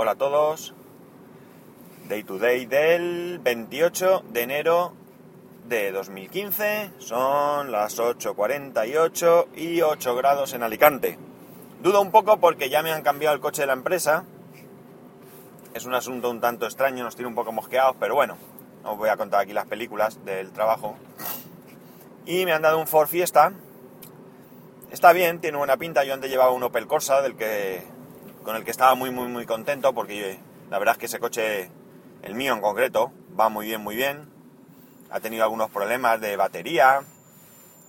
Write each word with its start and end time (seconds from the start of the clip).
Hola 0.00 0.12
a 0.12 0.14
todos. 0.14 0.74
Day 2.08 2.22
to 2.22 2.38
day 2.38 2.66
del 2.66 3.40
28 3.42 4.26
de 4.30 4.42
enero 4.42 4.92
de 5.66 5.90
2015. 5.90 6.92
Son 6.98 7.72
las 7.72 7.98
8.48 7.98 9.48
y 9.56 9.82
8 9.82 10.14
grados 10.14 10.52
en 10.52 10.62
Alicante. 10.62 11.18
Dudo 11.82 12.00
un 12.00 12.12
poco 12.12 12.38
porque 12.38 12.70
ya 12.70 12.80
me 12.84 12.92
han 12.92 13.02
cambiado 13.02 13.34
el 13.34 13.40
coche 13.40 13.62
de 13.62 13.66
la 13.66 13.72
empresa. 13.72 14.22
Es 15.74 15.84
un 15.84 15.94
asunto 15.94 16.30
un 16.30 16.40
tanto 16.40 16.66
extraño, 16.66 17.02
nos 17.02 17.16
tiene 17.16 17.30
un 17.30 17.34
poco 17.34 17.50
mosqueados, 17.50 17.96
pero 17.98 18.14
bueno, 18.14 18.36
os 18.84 18.96
voy 18.96 19.08
a 19.08 19.16
contar 19.16 19.40
aquí 19.40 19.52
las 19.52 19.66
películas 19.66 20.24
del 20.24 20.52
trabajo. 20.52 20.94
Y 22.24 22.44
me 22.44 22.52
han 22.52 22.62
dado 22.62 22.78
un 22.78 22.86
Ford 22.86 23.08
Fiesta. 23.08 23.52
Está 24.92 25.12
bien, 25.12 25.40
tiene 25.40 25.58
buena 25.58 25.76
pinta. 25.76 26.04
Yo 26.04 26.14
antes 26.14 26.30
llevaba 26.30 26.52
un 26.52 26.62
Opel 26.62 26.86
Corsa 26.86 27.20
del 27.20 27.34
que 27.34 27.97
con 28.42 28.56
el 28.56 28.64
que 28.64 28.70
estaba 28.70 28.94
muy 28.94 29.10
muy 29.10 29.28
muy 29.28 29.46
contento 29.46 29.92
porque 29.92 30.38
la 30.70 30.78
verdad 30.78 30.94
es 30.94 30.98
que 30.98 31.06
ese 31.06 31.18
coche, 31.18 31.70
el 32.22 32.34
mío 32.34 32.52
en 32.54 32.60
concreto, 32.60 33.12
va 33.38 33.48
muy 33.48 33.66
bien 33.66 33.80
muy 33.80 33.96
bien. 33.96 34.28
Ha 35.10 35.20
tenido 35.20 35.44
algunos 35.44 35.70
problemas 35.70 36.20
de 36.20 36.36
batería, 36.36 37.00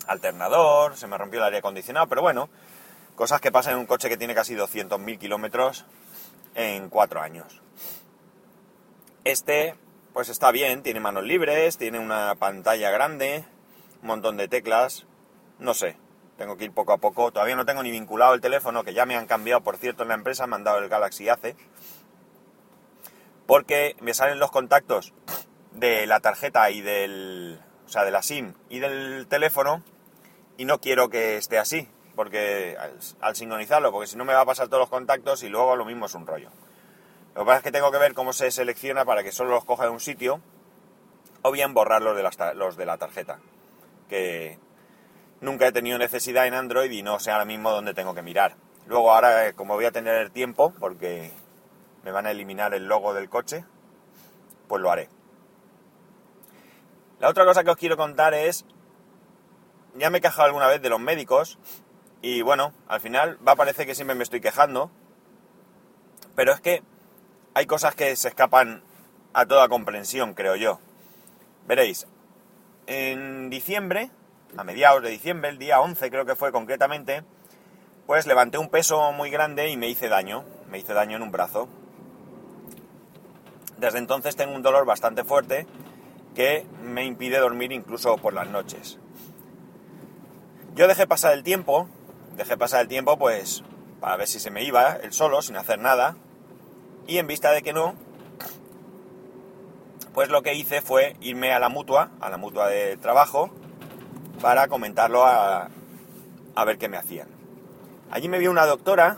alternador, 0.08 0.96
se 0.96 1.08
me 1.08 1.18
rompió 1.18 1.40
el 1.40 1.46
aire 1.46 1.58
acondicionado, 1.58 2.08
pero 2.08 2.22
bueno, 2.22 2.50
cosas 3.16 3.42
que 3.42 3.52
pasan 3.52 3.74
en 3.74 3.80
un 3.80 3.86
coche 3.86 4.08
que 4.08 4.18
tiene 4.18 4.34
casi 4.34 4.56
200.000 4.56 5.20
kilómetros 5.20 5.86
en 6.56 6.90
cuatro 6.90 7.22
años. 7.22 7.62
Este, 9.26 9.76
pues 10.14 10.30
está 10.30 10.52
bien, 10.52 10.82
tiene 10.82 11.00
manos 11.00 11.24
libres, 11.24 11.78
tiene 11.78 12.00
una 12.00 12.36
pantalla 12.36 12.90
grande, 12.90 13.46
un 14.02 14.08
montón 14.08 14.38
de 14.38 14.48
teclas, 14.48 15.06
no 15.60 15.74
sé, 15.74 15.98
tengo 16.40 16.56
que 16.56 16.64
ir 16.64 16.72
poco 16.72 16.94
a 16.94 16.98
poco. 16.98 17.32
Todavía 17.32 17.58
no 17.58 17.66
tengo 17.66 17.84
ni 17.84 17.92
vinculado 17.92 18.34
el 18.34 18.40
teléfono, 18.40 18.86
que 18.86 18.94
ya 18.94 19.06
me 19.06 19.18
han 19.18 19.28
cambiado, 19.28 19.62
por 19.62 19.76
cierto, 19.78 20.04
en 20.04 20.10
la 20.10 20.16
empresa, 20.16 20.48
me 20.48 20.56
han 20.56 20.64
dado 20.64 20.80
el 20.80 20.88
Galaxy 20.88 21.28
ACE. 21.28 21.56
Porque 23.46 23.98
me 24.00 24.14
salen 24.14 24.40
los 24.40 24.50
contactos 24.50 25.14
de 25.74 26.08
la 26.08 26.22
tarjeta 26.22 26.72
y 26.72 26.82
del... 26.82 27.60
O 27.86 27.90
sea, 27.90 28.06
de 28.06 28.12
la 28.12 28.22
SIM 28.22 28.54
y 28.70 28.80
del 28.80 29.28
teléfono. 29.28 29.84
Y 30.58 30.66
no 30.66 30.80
quiero 30.80 31.10
que 31.10 31.38
esté 31.38 31.58
así, 31.58 31.90
porque 32.16 32.78
al, 33.20 33.36
sincronizarlo, 33.36 33.92
porque 33.92 34.08
si 34.08 34.16
no 34.16 34.24
me 34.24 34.34
va 34.34 34.42
a 34.42 34.46
pasar 34.46 34.68
todos 34.68 34.82
los 34.82 34.90
contactos 34.90 35.44
y 35.44 35.50
luego 35.50 35.76
lo 35.76 35.86
mismo 35.86 36.06
es 36.06 36.14
un 36.14 36.26
rollo. 36.26 36.50
Lo 37.36 37.42
que 37.42 37.46
pasa 37.46 37.58
es 37.58 37.64
que 37.64 37.72
tengo 37.72 37.92
que 37.92 37.98
ver 37.98 38.14
cómo 38.14 38.32
se 38.32 38.52
selecciona 38.52 39.06
para 39.06 39.24
que 39.24 39.32
solo 39.32 39.52
los 39.52 39.66
coja 39.66 39.86
de 39.86 39.90
un 39.90 40.00
sitio 40.00 40.40
o 41.42 41.52
bien 41.52 41.74
borrar 41.74 42.02
los 42.02 42.16
de, 42.16 42.56
los 42.56 42.78
de 42.78 42.86
la 42.86 42.98
tarjeta. 42.98 43.40
Que 44.10 44.58
nunca 45.42 45.68
he 45.68 45.72
tenido 45.72 45.98
necesidad 45.98 46.48
en 46.48 46.54
Android 46.54 46.92
y 46.92 47.04
no 47.04 47.20
sé 47.20 47.32
ahora 47.32 47.46
mismo 47.46 47.72
dónde 47.72 47.94
tengo 47.94 48.14
que 48.14 48.22
mirar. 48.22 48.56
Luego 48.88 49.14
ahora, 49.14 49.48
eh, 49.48 49.54
como 49.54 49.76
voy 49.76 49.86
a 49.86 49.92
tener 49.92 50.30
tiempo, 50.30 50.74
porque 50.80 51.32
me 52.04 52.12
van 52.12 52.26
a 52.26 52.32
eliminar 52.32 52.74
el 52.74 52.88
logo 52.88 53.14
del 53.14 53.30
coche, 53.30 53.66
pues 54.68 54.82
lo 54.82 54.92
haré. 54.92 55.10
La 57.20 57.30
otra 57.30 57.46
cosa 57.46 57.64
que 57.64 57.72
os 57.72 57.78
quiero 57.78 57.98
contar 57.98 58.34
es, 58.34 58.66
ya 59.96 60.10
me 60.10 60.20
he 60.20 60.22
quejado 60.22 60.44
alguna 60.44 60.68
vez 60.68 60.82
de 60.82 60.90
los 60.90 61.00
médicos 61.00 61.60
y 62.22 62.42
bueno, 62.42 62.74
al 62.88 63.02
final 63.02 63.38
va 63.46 63.54
a 63.54 63.58
parecer 63.58 63.86
que 63.86 63.96
siempre 63.96 64.16
me 64.16 64.24
estoy 64.24 64.42
quejando, 64.42 64.90
pero 66.36 66.54
es 66.54 66.62
que 66.62 66.82
hay 67.54 67.66
cosas 67.66 67.96
que 67.96 68.16
se 68.16 68.30
escapan 68.30 68.84
a 69.34 69.46
toda 69.46 69.68
comprensión, 69.68 70.34
creo 70.34 70.56
yo. 70.56 70.80
Veréis, 71.68 72.08
en 72.88 73.50
diciembre 73.50 74.10
a 74.58 74.64
mediados 74.64 75.02
de 75.04 75.10
diciembre, 75.10 75.50
el 75.50 75.58
día 75.58 75.82
11 75.82 76.10
creo 76.10 76.26
que 76.26 76.36
fue 76.36 76.52
concretamente, 76.52 77.24
pues 78.06 78.28
levanté 78.28 78.58
un 78.58 78.70
peso 78.70 79.12
muy 79.12 79.30
grande 79.30 79.70
y 79.70 79.78
me 79.78 79.88
hice 79.88 80.10
daño, 80.10 80.44
me 80.70 80.80
hice 80.80 80.94
daño 80.94 81.18
en 81.18 81.24
un 81.24 81.32
brazo. 81.32 81.68
Desde 83.78 84.00
entonces 84.00 84.36
tengo 84.36 84.56
un 84.56 84.62
dolor 84.62 84.86
bastante 84.86 85.24
fuerte 85.24 85.66
que 86.36 86.66
me 86.84 87.06
impide 87.06 87.40
dormir 87.40 87.72
incluso 87.72 88.18
por 88.18 88.34
las 88.34 88.50
noches. 88.50 89.00
Yo 90.76 90.88
dejé 90.88 91.08
pasar 91.08 91.34
el 91.34 91.44
tiempo, 91.44 91.88
dejé 92.36 92.58
pasar 92.58 92.82
el 92.82 92.88
tiempo 92.88 93.18
pues 93.18 93.64
para 94.00 94.18
ver 94.18 94.28
si 94.28 94.40
se 94.40 94.52
me 94.52 94.64
iba 94.64 94.94
el 94.94 95.12
solo, 95.12 95.42
sin 95.42 95.58
hacer 95.58 95.80
nada, 95.80 96.16
y 97.08 97.18
en 97.18 97.28
vista 97.28 97.52
de 97.52 97.62
que 97.62 97.74
no, 97.74 97.96
pues 100.14 100.30
lo 100.30 100.42
que 100.42 100.54
hice 100.54 100.82
fue 100.82 101.16
irme 101.22 101.54
a 101.54 101.60
la 101.60 101.70
mutua, 101.70 102.12
a 102.22 102.30
la 102.30 102.38
mutua 102.38 102.68
de 102.68 102.98
trabajo, 102.98 103.50
para 104.42 104.68
comentarlo 104.68 105.26
a, 105.26 105.70
a 106.56 106.66
ver 106.66 106.78
qué 106.78 106.90
me 106.90 106.98
hacían. 106.98 107.28
Allí 108.12 108.28
me 108.30 108.40
vio 108.40 108.52
una 108.52 108.66
doctora, 108.66 109.18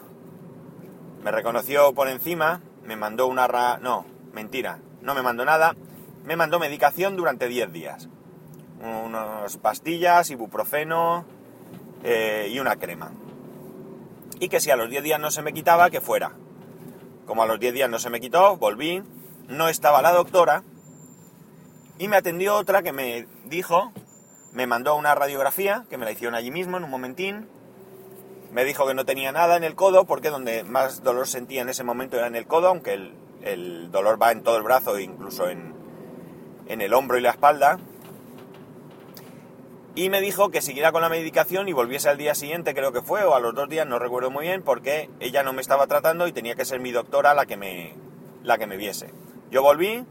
me 1.23 1.31
reconoció 1.31 1.93
por 1.93 2.07
encima, 2.07 2.61
me 2.83 2.95
mandó 2.95 3.27
una... 3.27 3.47
Ra... 3.47 3.77
No, 3.81 4.05
mentira, 4.33 4.79
no 5.01 5.15
me 5.15 5.21
mandó 5.21 5.45
nada, 5.45 5.75
me 6.25 6.35
mandó 6.35 6.59
medicación 6.59 7.15
durante 7.15 7.47
10 7.47 7.71
días. 7.71 8.09
Unas 8.81 9.57
pastillas, 9.57 10.29
ibuprofeno 10.31 11.25
eh, 12.03 12.49
y 12.51 12.59
una 12.59 12.77
crema. 12.77 13.11
Y 14.39 14.49
que 14.49 14.59
si 14.59 14.71
a 14.71 14.75
los 14.75 14.89
10 14.89 15.03
días 15.03 15.19
no 15.19 15.29
se 15.29 15.43
me 15.43 15.53
quitaba, 15.53 15.91
que 15.91 16.01
fuera. 16.01 16.31
Como 17.25 17.43
a 17.43 17.45
los 17.45 17.59
10 17.59 17.73
días 17.75 17.89
no 17.89 17.99
se 17.99 18.09
me 18.09 18.19
quitó, 18.19 18.57
volví, 18.57 19.03
no 19.47 19.69
estaba 19.69 20.01
la 20.01 20.11
doctora 20.11 20.63
y 21.99 22.07
me 22.07 22.17
atendió 22.17 22.55
otra 22.55 22.81
que 22.81 22.91
me 22.91 23.27
dijo 23.45 23.91
me 24.53 24.67
mandó 24.67 24.95
una 24.95 25.15
radiografía, 25.15 25.85
que 25.89 25.97
me 25.97 26.05
la 26.05 26.11
hicieron 26.11 26.35
allí 26.35 26.51
mismo 26.51 26.77
en 26.77 26.83
un 26.83 26.89
momentín. 26.89 27.47
Me 28.51 28.65
dijo 28.65 28.85
que 28.85 28.93
no 28.93 29.05
tenía 29.05 29.31
nada 29.31 29.55
en 29.55 29.63
el 29.63 29.75
codo, 29.75 30.05
porque 30.05 30.29
donde 30.29 30.63
más 30.63 31.03
dolor 31.03 31.27
sentía 31.27 31.61
en 31.61 31.69
ese 31.69 31.83
momento 31.83 32.17
era 32.17 32.27
en 32.27 32.35
el 32.35 32.47
codo, 32.47 32.67
aunque 32.67 33.11
el, 33.41 33.91
dolor 33.91 34.21
va 34.21 34.31
en 34.31 34.43
todo 34.43 34.57
el 34.57 34.63
brazo, 34.63 34.99
incluso 34.99 35.49
en, 35.49 35.73
en 36.67 36.81
el 36.81 36.93
hombro 36.93 37.17
y 37.17 37.21
la 37.21 37.29
espalda. 37.29 37.79
Y 39.95 40.09
me 40.09 40.21
dijo 40.21 40.51
que 40.51 40.61
siguiera 40.61 40.91
con 40.91 41.01
la 41.01 41.09
medicación 41.09 41.67
y 41.67 41.73
volviese 41.73 42.09
al 42.09 42.17
día 42.17 42.35
siguiente, 42.35 42.73
creo 42.73 42.91
que 42.91 43.01
fue, 43.01 43.23
o 43.23 43.35
a 43.35 43.39
los 43.39 43.53
dos 43.53 43.69
días, 43.69 43.87
no 43.87 43.99
recuerdo 43.99 44.31
muy 44.31 44.45
bien, 44.45 44.63
porque 44.63 45.09
ella 45.19 45.43
no 45.43 45.53
me 45.53 45.61
estaba 45.61 45.87
tratando 45.87 46.27
y 46.27 46.33
tenía 46.33 46.55
que 46.55 46.65
ser 46.65 46.79
mi 46.79 46.91
doctora 46.91 47.33
la 47.33 47.45
que 47.45 47.57
me, 47.57 47.93
la 48.43 48.57
que 48.57 48.67
me 48.67 48.77
viese. 48.77 49.13
Yo 49.49 49.61
volví, 49.61 50.05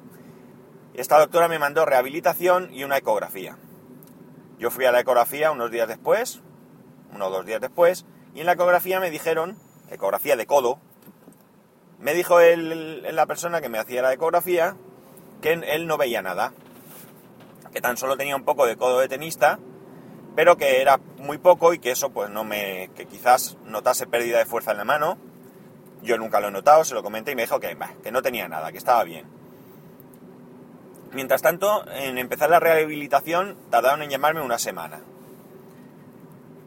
esta 0.94 1.18
doctora 1.18 1.48
me 1.48 1.58
mandó 1.58 1.86
rehabilitación 1.86 2.72
y 2.72 2.84
una 2.84 2.98
ecografía. 2.98 3.56
Yo 4.60 4.70
fui 4.70 4.84
a 4.84 4.92
la 4.92 5.00
ecografía 5.00 5.50
unos 5.50 5.70
días 5.70 5.88
después, 5.88 6.42
uno 7.14 7.28
o 7.28 7.30
dos 7.30 7.46
días 7.46 7.62
después, 7.62 8.04
y 8.34 8.40
en 8.40 8.46
la 8.46 8.52
ecografía 8.52 9.00
me 9.00 9.10
dijeron, 9.10 9.56
ecografía 9.90 10.36
de 10.36 10.44
codo, 10.44 10.78
me 11.98 12.12
dijo 12.12 12.40
él, 12.40 13.02
la 13.16 13.24
persona 13.24 13.62
que 13.62 13.70
me 13.70 13.78
hacía 13.78 14.02
la 14.02 14.12
ecografía 14.12 14.76
que 15.40 15.54
él 15.54 15.86
no 15.86 15.96
veía 15.96 16.20
nada, 16.20 16.52
que 17.72 17.80
tan 17.80 17.96
solo 17.96 18.18
tenía 18.18 18.36
un 18.36 18.44
poco 18.44 18.66
de 18.66 18.76
codo 18.76 18.98
de 18.98 19.08
tenista, 19.08 19.58
pero 20.36 20.58
que 20.58 20.82
era 20.82 20.98
muy 21.16 21.38
poco 21.38 21.72
y 21.72 21.78
que 21.78 21.92
eso 21.92 22.10
pues 22.10 22.28
no 22.28 22.44
me, 22.44 22.90
que 22.94 23.06
quizás 23.06 23.56
notase 23.64 24.06
pérdida 24.06 24.38
de 24.38 24.44
fuerza 24.44 24.72
en 24.72 24.76
la 24.76 24.84
mano. 24.84 25.16
Yo 26.02 26.18
nunca 26.18 26.38
lo 26.38 26.48
he 26.48 26.52
notado, 26.52 26.84
se 26.84 26.94
lo 26.94 27.02
comenté 27.02 27.32
y 27.32 27.34
me 27.34 27.42
dijo 27.42 27.60
que, 27.60 27.78
que 28.02 28.12
no 28.12 28.20
tenía 28.20 28.46
nada, 28.46 28.72
que 28.72 28.78
estaba 28.78 29.04
bien. 29.04 29.39
Mientras 31.12 31.42
tanto, 31.42 31.84
en 31.92 32.18
empezar 32.18 32.50
la 32.50 32.60
rehabilitación 32.60 33.56
tardaron 33.70 34.02
en 34.02 34.10
llamarme 34.10 34.42
una 34.42 34.58
semana. 34.58 35.00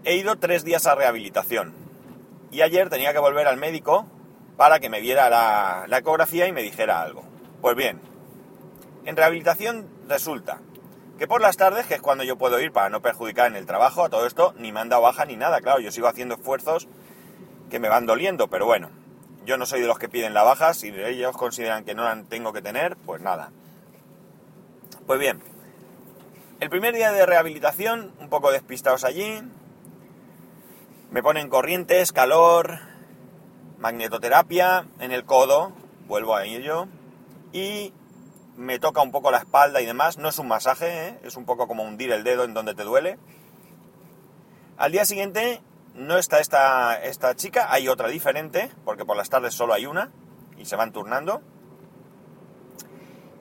He 0.03 0.17
ido 0.17 0.35
tres 0.35 0.65
días 0.65 0.85
a 0.85 0.95
rehabilitación 0.95 1.73
y 2.51 2.61
ayer 2.61 2.89
tenía 2.89 3.13
que 3.13 3.19
volver 3.19 3.47
al 3.47 3.55
médico 3.55 4.05
para 4.57 4.79
que 4.79 4.89
me 4.89 4.99
viera 4.99 5.29
la, 5.29 5.97
ecografía 5.97 6.45
y 6.45 6.51
me 6.51 6.61
dijera 6.61 7.01
algo. 7.01 7.23
Pues 7.61 7.77
bien, 7.77 8.01
en 9.05 9.15
rehabilitación 9.15 9.87
resulta 10.09 10.59
que 11.17 11.27
por 11.27 11.39
las 11.39 11.55
tardes, 11.55 11.85
que 11.85 11.93
es 11.95 12.01
cuando 12.01 12.25
yo 12.25 12.37
puedo 12.37 12.59
ir 12.59 12.73
para 12.73 12.89
no 12.89 13.01
perjudicar 13.01 13.47
en 13.47 13.55
el 13.55 13.65
trabajo, 13.65 14.03
a 14.03 14.09
todo 14.09 14.27
esto 14.27 14.53
ni 14.57 14.73
me 14.73 14.81
han 14.81 14.89
dado 14.89 15.03
baja 15.03 15.23
ni 15.23 15.37
nada, 15.37 15.61
claro, 15.61 15.79
yo 15.79 15.91
sigo 15.91 16.07
haciendo 16.07 16.35
esfuerzos 16.35 16.89
que 17.69 17.79
me 17.79 17.87
van 17.87 18.05
doliendo, 18.05 18.49
pero 18.49 18.65
bueno, 18.65 18.89
yo 19.45 19.57
no 19.57 19.65
soy 19.65 19.79
de 19.79 19.87
los 19.87 19.99
que 19.99 20.09
piden 20.09 20.33
la 20.33 20.43
baja, 20.43 20.73
si 20.73 20.89
ellos 20.89 21.37
consideran 21.37 21.85
que 21.85 21.95
no 21.95 22.03
la 22.03 22.23
tengo 22.23 22.51
que 22.51 22.61
tener, 22.61 22.97
pues 22.97 23.21
nada. 23.21 23.51
Pues 25.05 25.19
bien, 25.19 25.41
el 26.61 26.69
primer 26.69 26.95
día 26.95 27.11
de 27.11 27.25
rehabilitación, 27.25 28.13
un 28.21 28.29
poco 28.29 28.53
despistados 28.53 29.03
allí, 29.03 29.41
me 31.11 31.21
ponen 31.21 31.49
corrientes, 31.49 32.13
calor, 32.13 32.79
magnetoterapia 33.79 34.87
en 34.99 35.11
el 35.11 35.25
codo, 35.25 35.73
vuelvo 36.07 36.37
a 36.37 36.45
ello, 36.45 36.87
y 37.51 37.91
me 38.55 38.79
toca 38.79 39.01
un 39.01 39.11
poco 39.11 39.29
la 39.29 39.39
espalda 39.39 39.81
y 39.81 39.85
demás. 39.85 40.17
No 40.17 40.29
es 40.29 40.39
un 40.39 40.47
masaje, 40.47 41.09
¿eh? 41.09 41.19
es 41.23 41.35
un 41.35 41.43
poco 41.43 41.67
como 41.67 41.83
hundir 41.83 42.13
el 42.13 42.23
dedo 42.23 42.45
en 42.45 42.53
donde 42.53 42.73
te 42.73 42.83
duele. 42.83 43.17
Al 44.77 44.93
día 44.93 45.03
siguiente 45.03 45.61
no 45.95 46.17
está 46.17 46.39
esta, 46.39 46.95
esta 47.03 47.35
chica, 47.35 47.73
hay 47.73 47.89
otra 47.89 48.07
diferente, 48.07 48.71
porque 48.85 49.03
por 49.03 49.17
las 49.17 49.29
tardes 49.29 49.53
solo 49.53 49.73
hay 49.73 49.85
una 49.85 50.11
y 50.57 50.63
se 50.63 50.77
van 50.77 50.93
turnando. 50.93 51.41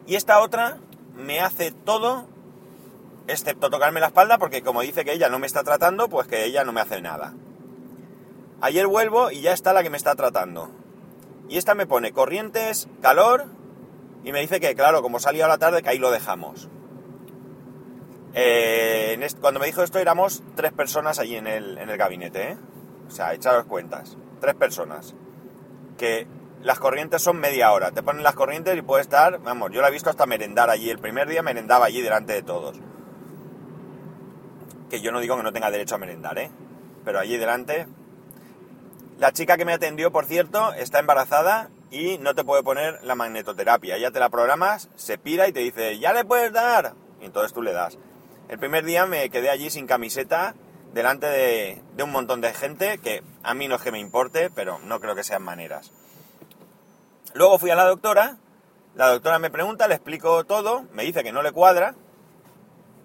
Y 0.09 0.17
esta 0.17 0.41
otra 0.41 0.79
me 1.17 1.41
hace 1.41 1.73
todo 1.73 2.27
excepto 3.27 3.71
tocarme 3.71 4.01
la 4.01 4.09
espalda 4.09 4.39
porque 4.39 4.63
como 4.63 4.83
dice 4.83 5.05
que 5.05 5.13
ella 5.13 5.29
no 5.29 5.39
me 5.39 5.47
está 5.47 5.63
tratando, 5.63 6.09
pues 6.09 6.27
que 6.27 6.45
ella 6.45 6.65
no 6.65 6.73
me 6.73 6.81
hace 6.81 7.01
nada. 7.01 7.35
Ayer 8.61 8.87
vuelvo 8.87 9.31
y 9.31 9.41
ya 9.41 9.53
está 9.53 9.73
la 9.73 9.83
que 9.83 9.91
me 9.91 9.97
está 9.97 10.15
tratando. 10.15 10.71
Y 11.49 11.59
esta 11.59 11.75
me 11.75 11.87
pone 11.87 12.13
corrientes, 12.13 12.89
calor 13.01 13.47
y 14.25 14.33
me 14.33 14.41
dice 14.41 14.61
que, 14.61 14.75
claro, 14.75 15.03
como 15.03 15.19
salía 15.19 15.47
a 15.47 15.49
la 15.49 15.59
tarde, 15.59 15.83
que 15.83 15.91
ahí 15.91 15.99
lo 15.99 16.11
dejamos. 16.11 16.69
Eh, 18.35 19.27
cuando 19.41 19.61
me 19.61 19.67
dijo 19.67 19.83
esto 19.83 19.99
éramos 19.99 20.43
tres 20.55 20.73
personas 20.73 21.19
allí 21.19 21.37
en 21.37 21.47
el, 21.47 21.77
en 21.79 21.91
el 21.91 21.97
gabinete, 21.99 22.53
¿eh? 22.53 22.57
O 23.09 23.11
sea, 23.11 23.35
echaros 23.35 23.67
cuentas. 23.67 24.17
Tres 24.41 24.55
personas. 24.55 25.15
Que 25.99 26.27
las 26.63 26.79
corrientes 26.79 27.23
son 27.23 27.39
media 27.39 27.73
hora. 27.73 27.91
Te 27.91 28.03
ponen 28.03 28.23
las 28.23 28.35
corrientes 28.35 28.77
y 28.77 28.83
puede 28.83 29.03
estar, 29.03 29.41
vamos, 29.41 29.71
yo 29.73 29.81
la 29.81 29.89
he 29.89 29.93
visto 29.93 30.11
hasta 30.11 30.27
merendar 30.27 30.71
allí. 30.71 30.91
El 30.91 30.99
primer 30.99 31.29
día 31.29 31.43
merendaba 31.43 31.87
allí 31.87 32.01
delante 32.01 32.33
de 32.33 32.43
todos. 32.43 32.79
Que 34.89 35.01
yo 35.01 35.11
no 35.11 35.21
digo 35.21 35.37
que 35.37 35.43
no 35.43 35.53
tenga 35.53 35.71
derecho 35.71 35.97
a 35.97 35.99
merendar, 35.99 36.39
¿eh? 36.39 36.51
Pero 37.05 37.19
allí 37.19 37.37
delante. 37.37 37.87
La 39.19 39.33
chica 39.33 39.57
que 39.57 39.65
me 39.65 39.73
atendió, 39.73 40.13
por 40.13 40.27
cierto, 40.27 40.73
está 40.75 41.01
embarazada 41.01 41.71
y 41.91 42.19
no 42.19 42.35
te 42.35 42.45
puede 42.45 42.63
poner 42.63 43.03
la 43.03 43.15
magnetoterapia. 43.15 43.99
Ya 43.99 44.11
te 44.11 44.21
la 44.21 44.31
programas, 44.31 44.89
se 44.95 45.19
pira 45.19 45.49
y 45.49 45.53
te 45.53 45.61
dice, 45.61 45.99
ya 45.99 46.13
le 46.13 46.25
puedes 46.25 46.53
dar. 46.53 46.95
Y 47.21 47.27
entonces 47.27 47.53
tú 47.53 47.63
le 47.63 47.73
das. 47.73 47.99
El 48.49 48.59
primer 48.59 48.85
día 48.85 49.07
me 49.07 49.31
quedé 49.31 49.51
allí 49.51 49.71
sin 49.71 49.87
camiseta, 49.87 50.55
delante 50.95 51.27
de, 51.27 51.83
de, 51.97 52.03
un 52.03 52.13
montón 52.13 52.41
de 52.41 52.53
gente, 52.53 52.99
que 52.99 53.23
a 53.43 53.55
mí 53.55 53.67
no 53.67 53.77
es 53.77 53.83
que 53.83 53.93
me 53.93 53.99
importe, 53.99 54.51
pero 54.51 54.79
no 54.81 55.01
creo 55.01 55.15
que 55.15 55.25
sean 55.25 55.43
maneras. 55.43 55.91
Luego 57.35 57.59
fui 57.59 57.71
a 57.71 57.77
la 57.77 57.87
doctora, 57.87 58.37
la 58.95 59.09
doctora 59.09 59.39
me 59.39 59.51
pregunta, 59.51 59.89
le 59.89 59.95
explico 59.95 60.45
todo, 60.45 60.85
me 60.93 61.03
dice 61.05 61.23
que 61.23 61.33
no 61.33 61.43
le 61.43 61.53
cuadra, 61.53 61.95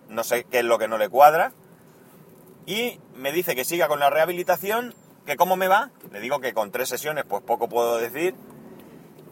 no 0.10 0.24
sé 0.24 0.44
qué 0.44 0.60
es 0.60 0.66
lo 0.66 0.78
que 0.78 0.88
no 0.88 0.98
le 0.98 1.10
cuadra, 1.10 1.54
y 2.66 3.00
me 3.16 3.32
dice 3.32 3.56
que 3.56 3.64
siga 3.64 3.88
con 3.88 4.00
la 4.00 4.10
rehabilitación, 4.10 4.94
que 5.26 5.38
cómo 5.38 5.56
me 5.56 5.68
va, 5.68 5.92
le 6.12 6.20
digo 6.20 6.40
que 6.40 6.54
con 6.54 6.72
tres 6.72 6.90
sesiones 6.90 7.24
pues 7.26 7.42
poco 7.44 7.70
puedo 7.70 7.98
decir, 7.98 8.36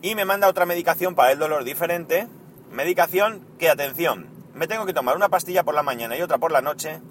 y 0.01 0.15
me 0.15 0.23
manda 0.23 0.47
otra 0.47 0.65
medicación 0.65 1.15
para 1.15 1.31
el 1.31 1.39
dolor 1.39 1.63
diferente, 1.63 2.27
medicación 2.71 3.45
que, 3.59 3.69
atención, 3.69 4.29
me 4.53 4.67
tengo 4.67 4.85
que 4.85 4.93
tomar 4.93 5.17
una 5.17 5.29
pastilla 5.29 5.63
por 5.63 5.75
la 5.75 5.83
mañana 5.83 6.15
y 6.15 6.21
otra 6.21 6.37
por 6.37 6.51
la 6.51 6.61
noche. 6.61 7.01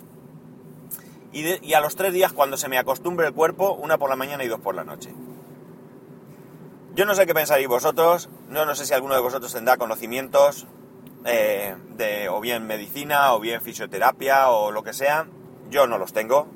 Y, 1.33 1.75
a 1.75 1.81
los 1.81 1.97
tres 1.97 2.13
días, 2.13 2.33
cuando 2.33 2.57
se 2.57 2.69
me 2.69 2.79
acostumbre 2.79 3.27
el 3.27 3.35
cuerpo, 3.35 3.73
una 3.75 3.99
por 3.99 4.09
la 4.09 4.17
mañana 4.17 4.45
y 4.45 4.49
dos 4.49 4.61
por 4.61 4.75
la 4.75 4.85
noche. 4.85 5.13
Yo 6.95 7.05
no 7.07 7.17
sé 7.17 7.27
qué 7.27 7.35
pensaréis 7.35 7.67
vosotros, 7.67 8.29
no, 8.49 8.65
no 8.67 8.77
sé 8.77 8.87
si 8.87 8.95
alguno 8.95 9.15
de 9.15 9.21
vosotros 9.21 9.53
tendrá 9.53 9.77
conocimientos 9.77 10.69
eh, 11.25 11.75
de 11.97 12.29
o 12.29 12.41
bien 12.41 12.69
medicina 12.69 13.35
o 13.35 13.41
bien 13.41 13.61
fisioterapia 13.63 14.51
o 14.51 14.71
lo 14.71 14.85
que 14.85 14.93
sea. 14.93 15.27
Yo 15.71 15.89
no 15.89 15.99
los 15.99 16.13
tengo, 16.13 16.47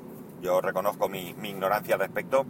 yo 0.41 0.61
reconozco 0.61 1.09
mi, 1.09 1.33
mi 1.33 1.49
ignorancia 1.49 1.95
al 1.95 1.99
respecto. 1.99 2.45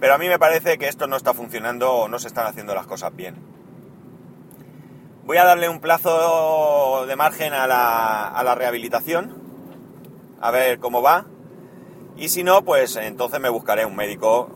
Pero 0.00 0.14
a 0.14 0.18
mí 0.18 0.28
me 0.28 0.38
parece 0.38 0.78
que 0.78 0.88
esto 0.88 1.06
no 1.06 1.16
está 1.16 1.34
funcionando 1.34 1.92
o 1.92 2.08
no 2.08 2.18
se 2.18 2.28
están 2.28 2.46
haciendo 2.46 2.74
las 2.74 2.86
cosas 2.86 3.14
bien. 3.14 3.36
Voy 5.24 5.36
a 5.36 5.44
darle 5.44 5.68
un 5.68 5.80
plazo 5.80 7.04
de 7.06 7.16
margen 7.16 7.52
a 7.52 7.66
la, 7.66 8.28
a 8.28 8.42
la 8.42 8.54
rehabilitación, 8.54 9.36
a 10.40 10.50
ver 10.50 10.78
cómo 10.78 11.02
va. 11.02 11.26
Y 12.16 12.30
si 12.30 12.42
no, 12.44 12.64
pues 12.64 12.96
entonces 12.96 13.40
me 13.40 13.50
buscaré 13.50 13.84
un 13.84 13.94
médico. 13.94 14.50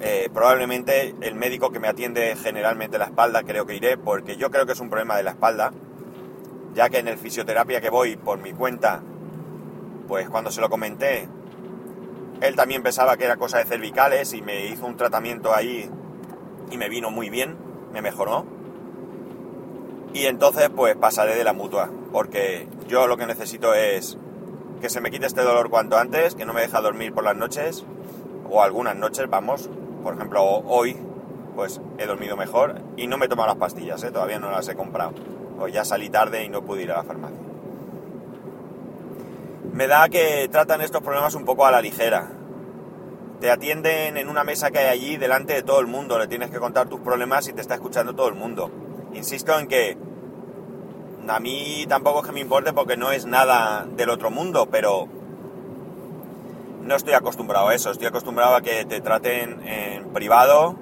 Eh, 0.00 0.28
probablemente 0.32 1.14
el 1.20 1.34
médico 1.34 1.70
que 1.70 1.78
me 1.78 1.88
atiende 1.88 2.36
generalmente 2.36 2.98
la 2.98 3.06
espalda 3.06 3.42
creo 3.44 3.66
que 3.66 3.76
iré, 3.76 3.96
porque 3.96 4.36
yo 4.36 4.50
creo 4.50 4.66
que 4.66 4.72
es 4.72 4.80
un 4.80 4.90
problema 4.90 5.16
de 5.16 5.22
la 5.22 5.30
espalda, 5.30 5.72
ya 6.74 6.90
que 6.90 6.98
en 6.98 7.08
el 7.08 7.16
fisioterapia 7.16 7.80
que 7.80 7.90
voy 7.90 8.16
por 8.16 8.38
mi 8.38 8.52
cuenta, 8.52 9.02
pues 10.08 10.28
cuando 10.28 10.50
se 10.50 10.60
lo 10.60 10.68
comenté, 10.68 11.28
él 12.40 12.56
también 12.56 12.82
pensaba 12.82 13.16
que 13.16 13.24
era 13.24 13.36
cosa 13.36 13.58
de 13.58 13.64
cervicales 13.64 14.34
y 14.34 14.42
me 14.42 14.66
hizo 14.66 14.84
un 14.86 14.96
tratamiento 14.96 15.54
ahí 15.54 15.88
y 16.70 16.76
me 16.76 16.88
vino 16.88 17.10
muy 17.10 17.30
bien, 17.30 17.56
me 17.92 18.02
mejoró. 18.02 18.44
Y 20.12 20.26
entonces 20.26 20.68
pues 20.74 20.96
pasaré 20.96 21.36
de 21.36 21.44
la 21.44 21.52
mutua, 21.52 21.90
porque 22.12 22.68
yo 22.88 23.06
lo 23.06 23.16
que 23.16 23.26
necesito 23.26 23.74
es 23.74 24.18
que 24.80 24.90
se 24.90 25.00
me 25.00 25.10
quite 25.10 25.26
este 25.26 25.42
dolor 25.42 25.70
cuanto 25.70 25.96
antes, 25.96 26.34
que 26.34 26.44
no 26.44 26.52
me 26.52 26.60
deja 26.60 26.80
dormir 26.80 27.12
por 27.12 27.24
las 27.24 27.36
noches, 27.36 27.84
o 28.50 28.62
algunas 28.62 28.96
noches, 28.96 29.28
vamos, 29.30 29.70
por 30.04 30.14
ejemplo 30.14 30.44
hoy 30.44 30.96
pues 31.56 31.80
he 31.98 32.06
dormido 32.06 32.36
mejor 32.36 32.80
y 32.96 33.08
no 33.08 33.18
me 33.18 33.26
he 33.26 33.28
tomado 33.28 33.48
las 33.48 33.56
pastillas, 33.56 34.04
¿eh? 34.04 34.12
todavía 34.12 34.38
no 34.38 34.50
las 34.50 34.68
he 34.68 34.76
comprado, 34.76 35.14
o 35.58 35.66
ya 35.66 35.84
salí 35.84 36.08
tarde 36.10 36.44
y 36.44 36.48
no 36.48 36.62
pude 36.62 36.84
ir 36.84 36.92
a 36.92 36.98
la 36.98 37.02
farmacia. 37.02 37.38
Me 39.72 39.88
da 39.88 40.08
que 40.08 40.48
tratan 40.52 40.80
estos 40.80 41.02
problemas 41.02 41.34
un 41.34 41.44
poco 41.44 41.66
a 41.66 41.72
la 41.72 41.80
ligera. 41.80 42.30
Te 43.40 43.50
atienden 43.50 44.16
en 44.16 44.28
una 44.28 44.44
mesa 44.44 44.70
que 44.70 44.78
hay 44.78 44.86
allí 44.86 45.16
delante 45.16 45.54
de 45.54 45.62
todo 45.62 45.80
el 45.80 45.88
mundo, 45.88 46.16
le 46.18 46.28
tienes 46.28 46.50
que 46.50 46.58
contar 46.58 46.88
tus 46.88 47.00
problemas 47.00 47.48
y 47.48 47.52
te 47.52 47.60
está 47.60 47.74
escuchando 47.74 48.14
todo 48.14 48.28
el 48.28 48.34
mundo 48.34 48.70
Insisto 49.14 49.56
en 49.58 49.68
que 49.68 49.96
a 51.28 51.40
mí 51.40 51.86
tampoco 51.88 52.20
es 52.20 52.26
que 52.26 52.32
me 52.32 52.40
importe 52.40 52.72
porque 52.72 52.96
no 52.96 53.12
es 53.12 53.26
nada 53.26 53.86
del 53.88 54.10
otro 54.10 54.30
mundo, 54.30 54.68
pero 54.70 55.08
no 56.84 56.96
estoy 56.96 57.14
acostumbrado 57.14 57.68
a 57.68 57.74
eso. 57.74 57.90
Estoy 57.90 58.06
acostumbrado 58.06 58.54
a 58.54 58.60
que 58.60 58.84
te 58.84 59.00
traten 59.00 59.66
en 59.66 60.12
privado, 60.12 60.76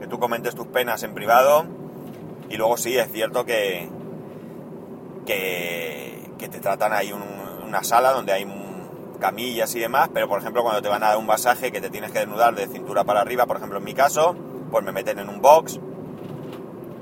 que 0.00 0.06
tú 0.06 0.18
comentes 0.18 0.54
tus 0.54 0.66
penas 0.66 1.02
en 1.02 1.14
privado. 1.14 1.64
Y 2.48 2.56
luego 2.56 2.76
sí, 2.76 2.96
es 2.96 3.10
cierto 3.10 3.44
que, 3.44 3.88
que, 5.26 6.48
te 6.48 6.60
tratan 6.60 6.92
ahí 6.92 7.08
en 7.08 7.66
una 7.66 7.82
sala 7.82 8.12
donde 8.12 8.32
hay 8.32 8.46
camillas 9.20 9.74
y 9.74 9.80
demás, 9.80 10.10
pero 10.12 10.28
por 10.28 10.38
ejemplo 10.40 10.62
cuando 10.62 10.80
te 10.80 10.88
van 10.88 11.02
a 11.02 11.08
dar 11.08 11.16
un 11.16 11.26
masaje 11.26 11.72
que 11.72 11.80
te 11.80 11.90
tienes 11.90 12.12
que 12.12 12.20
desnudar 12.20 12.54
de 12.54 12.68
cintura 12.68 13.02
para 13.02 13.20
arriba, 13.20 13.46
por 13.46 13.56
ejemplo 13.56 13.78
en 13.78 13.84
mi 13.84 13.94
caso, 13.94 14.36
pues 14.70 14.84
me 14.84 14.92
meten 14.92 15.18
en 15.18 15.28
un 15.28 15.40
box 15.40 15.80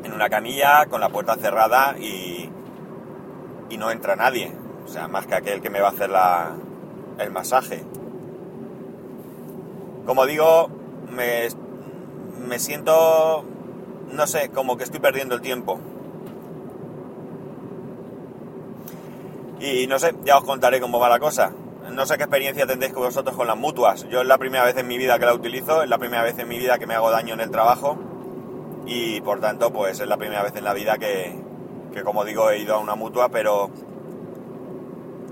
en 0.05 0.13
una 0.13 0.31
camilla 0.31 0.87
con 0.87 1.01
la 1.01 1.09
puerta 1.09 1.37
cerrada 1.37 1.97
y, 1.99 2.49
y 3.69 3.77
no 3.77 3.91
entra 3.91 4.17
nadie. 4.17 4.53
O 4.85 4.89
sea, 4.89 5.09
más 5.09 5.27
que 5.27 5.35
aquel 5.35 5.61
que 5.61 5.71
me 5.71 5.81
va 5.81 5.89
a 5.89 5.91
hacer 5.91 6.11
la, 6.11 6.55
el 7.19 7.31
masaje. 7.31 7.85
Como 10.07 10.27
digo, 10.27 10.69
me, 11.11 11.49
me 12.47 12.59
siento, 12.59 13.45
no 14.13 14.27
sé, 14.27 14.51
como 14.51 14.77
que 14.77 14.85
estoy 14.85 15.01
perdiendo 15.01 15.35
el 15.35 15.41
tiempo. 15.41 15.81
Y 19.61 19.87
no 19.87 19.99
sé, 19.99 20.15
ya 20.25 20.37
os 20.37 20.45
contaré 20.45 20.81
cómo 20.81 20.99
va 20.99 21.09
la 21.09 21.19
cosa. 21.19 21.53
No 21.91 22.07
sé 22.07 22.17
qué 22.17 22.25
experiencia 22.25 22.67
tendréis 22.67 22.95
vosotros 22.95 23.37
con 23.37 23.47
las 23.47 23.57
mutuas. 23.57 24.07
Yo 24.09 24.21
es 24.21 24.27
la 24.27 24.39
primera 24.39 24.65
vez 24.65 24.77
en 24.77 24.89
mi 24.89 24.99
vida 24.99 25.19
que 25.19 25.27
la 25.27 25.35
utilizo, 25.35 25.83
es 25.83 25.89
la 25.89 25.99
primera 25.99 26.23
vez 26.23 26.39
en 26.39 26.49
mi 26.49 26.59
vida 26.59 26.79
que 26.79 26.87
me 26.87 26.95
hago 26.95 27.11
daño 27.11 27.35
en 27.35 27.41
el 27.41 27.51
trabajo 27.51 27.99
y 28.87 29.21
por 29.23 29.41
tanto 29.41 29.73
pues 29.73 30.01
es 30.01 30.09
la 30.09 30.17
primera 30.17 30.43
vez 30.43 30.55
en 30.57 30.65
la 30.65 30.75
vida 30.75 30.99
que, 30.99 31.41
como 32.05 32.25
digo 32.25 32.51
he 32.51 32.59
ido 32.59 32.75
a 32.75 32.79
una 32.79 32.95
mutua 32.95 33.29
pero 33.29 33.71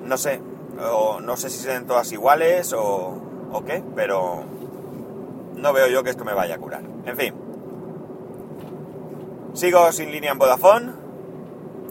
no 0.04 0.16
sé 0.16 0.40
no 0.76 1.36
sé 1.36 1.50
si 1.50 1.58
sean 1.58 1.86
todas 1.86 2.10
iguales 2.12 2.72
o, 2.72 3.14
o 3.52 3.64
qué 3.64 3.82
pero 3.94 4.44
no 5.62 5.72
veo 5.72 5.86
yo 5.86 6.02
que 6.02 6.10
esto 6.10 6.24
me 6.24 6.34
vaya 6.34 6.56
a 6.56 6.58
curar. 6.58 6.82
En 7.06 7.16
fin. 7.16 7.34
Sigo 9.54 9.90
sin 9.92 10.10
línea 10.10 10.32
en 10.32 10.38
Vodafone. 10.38 10.92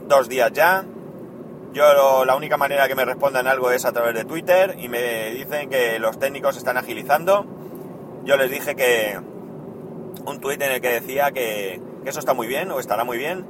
Dos 0.07 0.27
días 0.27 0.51
ya. 0.51 0.83
Yo 1.73 2.25
la 2.25 2.35
única 2.35 2.57
manera 2.57 2.89
que 2.89 2.95
me 2.95 3.05
respondan 3.05 3.47
algo 3.47 3.71
es 3.71 3.85
a 3.85 3.93
través 3.93 4.13
de 4.13 4.25
Twitter 4.25 4.75
y 4.77 4.89
me 4.89 5.31
dicen 5.31 5.69
que 5.69 5.99
los 5.99 6.19
técnicos 6.19 6.57
están 6.57 6.75
agilizando. 6.75 7.45
Yo 8.25 8.35
les 8.35 8.51
dije 8.51 8.75
que 8.75 9.17
un 10.25 10.39
tuit 10.41 10.61
en 10.61 10.73
el 10.73 10.81
que 10.81 10.89
decía 10.89 11.31
que, 11.31 11.81
eso 12.03 12.19
está 12.19 12.33
muy 12.33 12.47
bien 12.47 12.69
o 12.71 12.79
estará 12.79 13.05
muy 13.05 13.17
bien, 13.17 13.45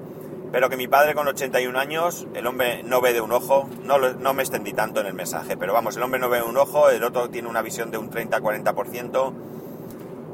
pero 0.51 0.70
que 0.70 0.78
mi 0.78 0.88
padre 0.88 1.16
con 1.16 1.28
81 1.28 1.78
años, 1.80 2.28
el 2.36 2.46
hombre 2.46 2.84
no 2.84 3.01
ve 3.01 3.13
de 3.13 3.22
un 3.22 3.32
ojo, 3.32 3.68
no, 3.84 3.98
no 3.98 4.34
me 4.34 4.44
extendí 4.44 4.74
tanto 4.74 5.01
en 5.01 5.08
el 5.08 5.13
mensaje, 5.13 5.58
pero 5.58 5.74
vamos, 5.74 5.98
el 5.98 6.04
hombre 6.04 6.20
no 6.20 6.30
ve 6.30 6.38
de 6.38 6.44
un 6.44 6.58
ojo, 6.58 6.90
el 6.90 7.04
otro 7.04 7.30
tiene 7.30 7.48
una 7.48 7.62
visión 7.62 7.92
de 7.92 7.98
un 7.98 8.12
30-40%, 8.12 9.34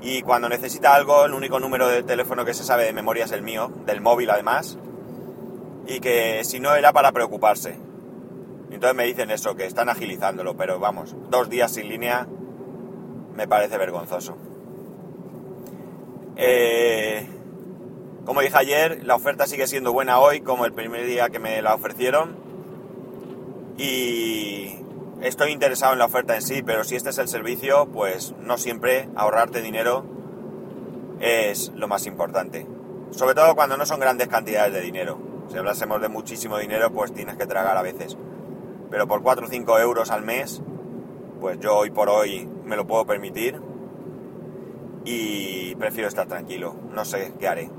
y 0.01 0.22
cuando 0.22 0.50
necesita 0.50 0.94
algo, 0.94 1.25
el 1.25 1.34
único 1.34 1.60
número 1.60 1.88
de 1.88 2.04
teléfono 2.04 2.46
que 2.46 2.54
se 2.54 2.63
sabe 2.63 2.86
de 2.86 2.94
memoria 2.94 3.25
es 3.25 3.32
el 3.32 3.42
mío, 3.42 3.72
del 3.86 4.01
móvil 4.01 4.30
además, 4.30 4.77
y 5.88 6.00
que 6.00 6.44
si 6.44 6.60
no 6.60 6.75
era 6.75 6.94
para 6.94 7.12
preocuparse. 7.12 7.77
Entonces 8.72 8.96
me 8.96 9.06
dicen 9.06 9.32
eso, 9.32 9.56
que 9.56 9.66
están 9.66 9.89
agilizándolo, 9.89 10.56
pero 10.56 10.80
vamos, 10.80 11.16
dos 11.30 11.50
días 11.50 11.72
sin 11.72 11.89
línea 11.89 12.27
me 13.36 13.48
parece 13.48 13.77
vergonzoso. 13.77 14.38
Eh, 16.36 17.25
como 18.25 18.42
dije 18.42 18.58
ayer, 18.58 19.06
la 19.06 19.16
oferta 19.16 19.48
sigue 19.48 19.68
siendo 19.68 19.94
buena 19.94 20.20
hoy, 20.20 20.42
como 20.42 20.66
el 20.66 20.74
primer 20.74 21.06
día 21.06 21.30
que 21.30 21.39
me 21.39 21.62
la 21.62 21.75
ofrecieron. 21.75 22.36
Y 23.77 24.80
estoy 25.21 25.51
interesado 25.51 25.93
en 25.93 26.00
la 26.00 26.05
oferta 26.05 26.36
en 26.36 26.41
sí, 26.41 26.62
pero 26.63 26.83
si 26.83 26.95
este 26.95 27.09
es 27.09 27.17
el 27.17 27.27
servicio, 27.27 27.88
pues 27.88 28.36
no 28.39 28.57
siempre 28.57 29.09
ahorrarte 29.15 29.62
dinero 29.62 30.05
es 31.19 31.71
lo 31.75 31.88
más 31.88 32.05
importante. 32.05 32.67
Sobre 33.12 33.36
todo 33.36 33.55
cuando 33.55 33.77
no 33.77 33.86
son 33.86 34.00
grandes 34.00 34.27
cantidades 34.27 34.74
de 34.74 34.81
dinero. 34.81 35.19
Si 35.50 35.57
hablásemos 35.57 36.01
de 36.01 36.09
muchísimo 36.09 36.57
dinero, 36.57 36.91
pues 36.91 37.13
tienes 37.13 37.38
que 37.38 37.47
tragar 37.47 37.77
a 37.77 37.81
veces. 37.81 38.17
Pero 38.91 39.07
por 39.07 39.21
4 39.21 39.45
o 39.45 39.50
5 39.50 39.79
euros 39.79 40.12
al 40.12 40.24
mes, 40.24 40.62
pues 41.39 41.59
yo 41.59 41.77
hoy 41.77 41.89
por 41.89 42.09
hoy 42.09 42.47
me 42.65 42.75
lo 42.75 42.86
puedo 42.86 43.05
permitir 43.05 43.59
y 45.05 45.75
prefiero 45.75 46.07
estar 46.07 46.27
tranquilo. 46.27 46.75
No 46.91 47.05
sé 47.05 47.33
qué 47.39 47.47
haré. 47.47 47.71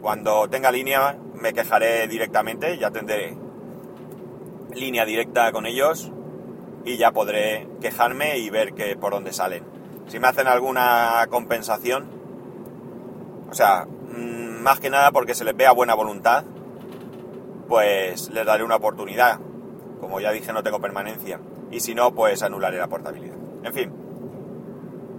Cuando 0.00 0.48
tenga 0.48 0.70
línea 0.70 1.18
me 1.34 1.52
quejaré 1.52 2.06
directamente, 2.06 2.78
ya 2.78 2.90
tendré 2.90 3.36
línea 4.72 5.04
directa 5.04 5.52
con 5.52 5.66
ellos 5.66 6.12
y 6.86 6.96
ya 6.96 7.10
podré 7.10 7.68
quejarme 7.80 8.38
y 8.38 8.48
ver 8.48 8.72
que 8.72 8.96
por 8.96 9.12
dónde 9.12 9.32
salen. 9.32 9.64
Si 10.06 10.20
me 10.20 10.28
hacen 10.28 10.46
alguna 10.46 11.26
compensación, 11.28 12.08
o 13.50 13.54
sea, 13.54 13.86
mm, 13.86 14.62
más 14.62 14.78
que 14.78 14.88
nada 14.88 15.10
porque 15.10 15.34
se 15.34 15.44
les 15.44 15.56
vea 15.56 15.72
buena 15.72 15.94
voluntad, 15.94 16.44
pues 17.68 18.30
les 18.30 18.46
daré 18.46 18.62
una 18.62 18.76
oportunidad. 18.76 19.40
Como 20.00 20.20
ya 20.20 20.30
dije, 20.30 20.52
no 20.52 20.62
tengo 20.62 20.80
permanencia. 20.80 21.40
Y 21.72 21.80
si 21.80 21.92
no, 21.92 22.14
pues 22.14 22.42
anularé 22.44 22.78
la 22.78 22.86
portabilidad. 22.86 23.36
En 23.64 23.74
fin. 23.74 23.92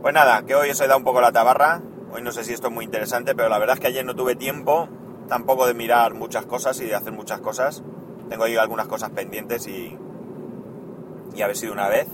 Pues 0.02 0.14
nada, 0.14 0.44
que 0.44 0.56
hoy 0.56 0.70
os 0.70 0.80
he 0.80 0.88
dado 0.88 1.00
un 1.00 1.04
poco 1.04 1.20
la 1.20 1.34
tabarra. 1.34 1.82
Hoy 2.14 2.22
no 2.22 2.32
sé 2.32 2.46
si 2.46 2.54
esto 2.54 2.68
es 2.68 2.74
muy 2.74 2.86
interesante, 2.86 3.36
pero 3.36 3.50
la 3.50 3.60
verdad 3.60 3.76
es 3.76 3.82
que 3.82 3.88
ayer 3.88 4.06
no 4.06 4.16
tuve 4.16 4.36
tiempo 4.36 4.88
tampoco 5.28 5.68
de 5.68 5.74
mirar 5.74 6.14
muchas 6.14 6.46
cosas 6.46 6.80
y 6.80 6.86
de 6.86 6.96
hacer 6.96 7.12
muchas 7.12 7.42
cosas. 7.42 7.84
Tengo 8.30 8.46
ahí 8.46 8.56
algunas 8.56 8.88
cosas 8.88 9.10
pendientes 9.10 9.68
y, 9.68 9.98
y 11.36 11.41
a 11.41 11.48
ver 11.48 11.55
si 11.55 11.65
de 11.65 11.72
una 11.72 11.88
vez 11.88 12.07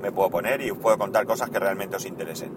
me 0.00 0.12
puedo 0.12 0.30
poner 0.30 0.60
y 0.60 0.70
os 0.70 0.78
puedo 0.78 0.98
contar 0.98 1.26
cosas 1.26 1.50
que 1.50 1.58
realmente 1.58 1.96
os 1.96 2.06
interesen. 2.06 2.52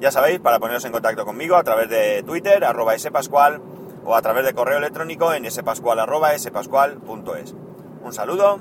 Ya 0.00 0.10
sabéis, 0.10 0.40
para 0.40 0.58
poneros 0.58 0.84
en 0.84 0.92
contacto 0.92 1.24
conmigo 1.24 1.56
a 1.56 1.64
través 1.64 1.88
de 1.88 2.22
Twitter, 2.24 2.64
arroba 2.64 2.98
spascual, 2.98 3.60
o 4.04 4.14
a 4.14 4.22
través 4.22 4.44
de 4.44 4.54
correo 4.54 4.78
electrónico 4.78 5.32
en 5.32 5.50
spascual, 5.50 5.98
arroba 5.98 6.36
spascual.es. 6.38 7.54
Un 8.02 8.12
saludo 8.12 8.60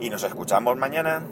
y 0.00 0.10
nos 0.10 0.24
escuchamos 0.24 0.76
mañana. 0.76 1.22